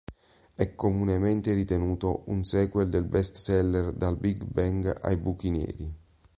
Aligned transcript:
È 0.55 0.73
comunemente 0.73 1.53
ritenuto 1.53 2.23
un 2.31 2.43
sequel 2.43 2.89
del 2.89 3.03
bestseller 3.03 3.91
"Dal 3.91 4.17
big 4.17 4.43
bang 4.45 4.91
ai 5.03 5.15
buchi 5.15 5.51
neri. 5.51 5.93